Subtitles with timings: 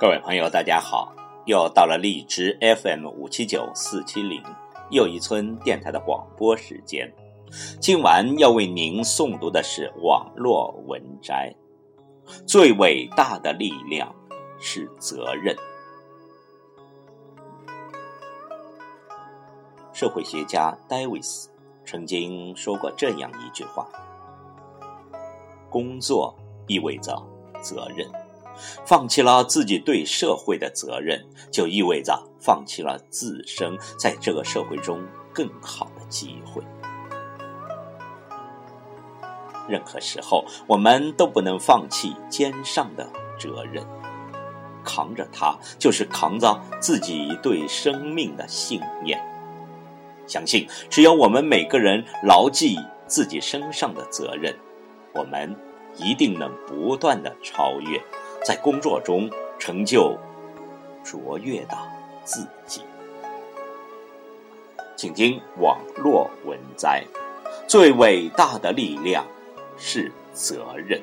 [0.00, 1.12] 各位朋友，大家好！
[1.44, 4.42] 又到了荔枝 FM 五七九四七零
[4.88, 7.06] 又一村电台的广播时间。
[7.78, 11.54] 今晚要为您诵读的是网络文摘。
[12.46, 14.10] 最伟大的力量
[14.58, 15.54] 是责任。
[19.92, 21.50] 社会学家戴维斯
[21.84, 23.86] 曾经说过这样一句话
[25.68, 26.34] ：“工作
[26.68, 27.22] 意味着
[27.60, 28.10] 责任。”
[28.84, 35.02] 放弃了自己对社会的责任，就意味着放弃了自身在这个社会中
[35.32, 36.62] 更好的机会。
[39.68, 43.86] 任何时候，我们都不能放弃肩上的责任，
[44.82, 49.20] 扛着它，就是扛着自己对生命的信念。
[50.26, 54.56] 相信，只要我们每个人牢记自己身上的责任，
[55.14, 55.56] 我们
[55.96, 58.00] 一定能不断的超越。
[58.44, 60.16] 在工作中成就
[61.04, 61.76] 卓越的
[62.24, 62.82] 自己，
[64.96, 67.04] 请听网络文摘：
[67.66, 69.24] 最伟大的力量
[69.76, 71.00] 是责任。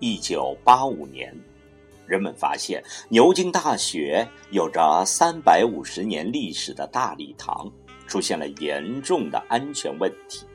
[0.00, 1.34] 一九八五年，
[2.06, 7.70] 人们发现牛津大学有着三百五十年历史的大礼堂
[8.06, 10.46] 出现了严重的安全问题。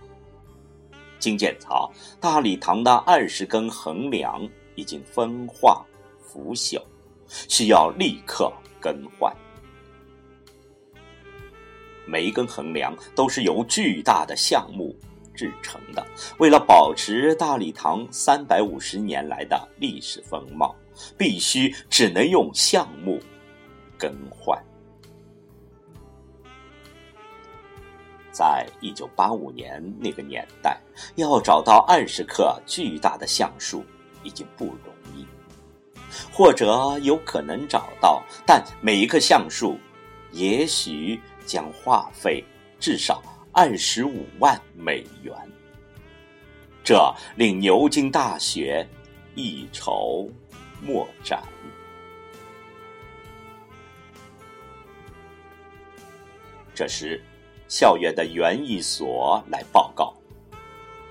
[1.19, 1.89] 经检查，
[2.19, 5.85] 大礼堂的二十根横梁已经风化
[6.19, 6.81] 腐朽，
[7.27, 9.33] 需要立刻更换。
[12.05, 14.95] 每一根横梁都是由巨大的橡木。
[15.33, 16.05] 制成的，
[16.37, 20.75] 为了保持大礼堂三百五十年来的历史风貌，
[21.17, 23.19] 必须只能用橡木
[23.97, 24.61] 更换。
[28.31, 30.79] 在一九八五年那个年代，
[31.15, 33.83] 要找到二十棵巨大的橡树
[34.23, 35.25] 已经不容易，
[36.31, 39.77] 或者有可能找到，但每一棵橡树
[40.31, 42.43] 也许将花费
[42.79, 43.21] 至少。
[43.55, 45.31] 二十五万美元，
[46.83, 48.83] 这令牛津大学
[49.35, 50.27] 一筹
[50.81, 51.39] 莫展。
[56.73, 57.21] 这时，
[57.67, 60.15] 校园的园艺所来报告：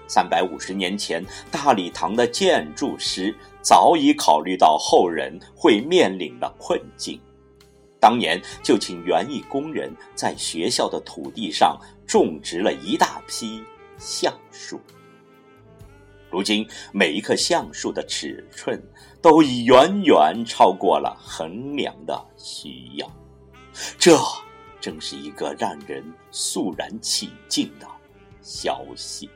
[0.09, 7.21] 三百五十年前，大礼堂的建筑师早已考虑到后人会面临的困境。
[8.03, 13.63] 当年就请园艺工人在学校的土地上种植了一大批
[13.97, 14.81] 橡树。
[16.29, 18.83] 如今，每一棵橡树的尺寸
[19.21, 23.09] 都已远远超过了衡量的需要。
[23.97, 24.19] 这
[24.81, 26.03] 真是一个让人
[26.33, 27.87] 肃然起敬的
[28.41, 29.31] 消息。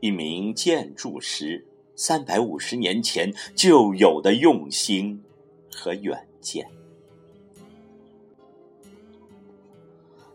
[0.00, 1.62] 一名建筑师。
[1.94, 5.22] 三百五十年前就有的用心
[5.70, 6.66] 和远见。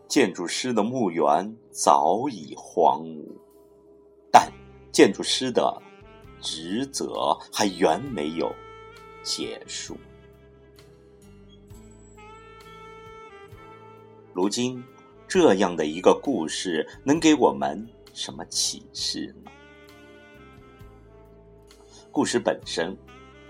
[0.06, 3.26] 建筑师的墓园早已荒芜，
[4.32, 4.50] 但
[4.90, 5.82] 建筑师的
[6.40, 8.50] 职责还远没有
[9.22, 9.96] 结束。
[14.32, 14.82] 如今，
[15.26, 19.50] 这样的一个故事能给我们什么启示呢？
[22.10, 22.96] 故事本身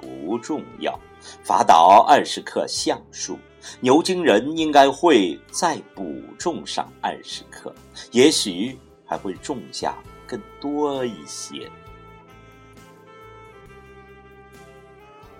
[0.00, 0.98] 不重要，
[1.42, 3.38] 伐倒二十棵橡树，
[3.80, 7.74] 牛津人应该会再补种上二十棵，
[8.12, 9.96] 也许还会种下
[10.26, 11.70] 更多一些。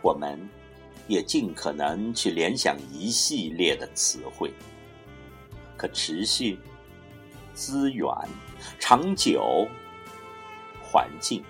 [0.00, 0.38] 我们
[1.06, 4.50] 也尽可能去联想一系列的词汇：
[5.76, 6.58] 可持续、
[7.52, 8.08] 资源、
[8.78, 9.68] 长久、
[10.80, 11.44] 环境。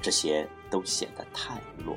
[0.00, 1.96] 这些都显得太弱。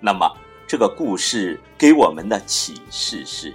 [0.00, 0.30] 那么，
[0.66, 3.54] 这个故事给我们的启示是：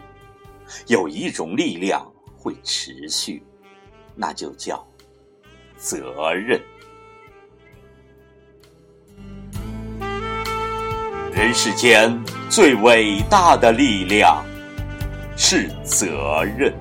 [0.87, 2.05] 有一种力量
[2.37, 3.43] 会持续，
[4.15, 4.85] 那就叫
[5.77, 6.61] 责任。
[11.31, 14.45] 人世间最伟大的力量
[15.35, 16.73] 是责任。